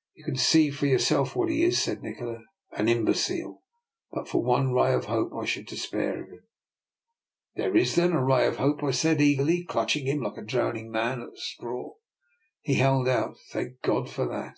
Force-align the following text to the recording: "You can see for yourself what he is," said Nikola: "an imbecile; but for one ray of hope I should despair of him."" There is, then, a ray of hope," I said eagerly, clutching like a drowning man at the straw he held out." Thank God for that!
"You 0.14 0.24
can 0.24 0.36
see 0.36 0.70
for 0.70 0.86
yourself 0.86 1.36
what 1.36 1.50
he 1.50 1.62
is," 1.62 1.78
said 1.78 2.02
Nikola: 2.02 2.38
"an 2.72 2.88
imbecile; 2.88 3.62
but 4.10 4.26
for 4.26 4.42
one 4.42 4.72
ray 4.72 4.94
of 4.94 5.04
hope 5.04 5.32
I 5.36 5.44
should 5.44 5.66
despair 5.66 6.22
of 6.22 6.30
him."" 6.30 6.44
There 7.56 7.76
is, 7.76 7.94
then, 7.94 8.12
a 8.12 8.24
ray 8.24 8.46
of 8.46 8.56
hope," 8.56 8.82
I 8.82 8.92
said 8.92 9.20
eagerly, 9.20 9.62
clutching 9.62 10.18
like 10.22 10.38
a 10.38 10.42
drowning 10.42 10.90
man 10.90 11.20
at 11.20 11.32
the 11.32 11.38
straw 11.38 11.96
he 12.62 12.76
held 12.76 13.08
out." 13.10 13.36
Thank 13.52 13.82
God 13.82 14.08
for 14.08 14.26
that! 14.26 14.54